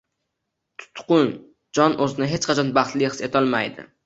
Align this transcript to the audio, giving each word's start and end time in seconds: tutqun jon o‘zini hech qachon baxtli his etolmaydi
tutqun 0.83 1.29
jon 1.81 1.99
o‘zini 2.07 2.31
hech 2.33 2.49
qachon 2.49 2.73
baxtli 2.79 3.09
his 3.11 3.23
etolmaydi 3.31 3.89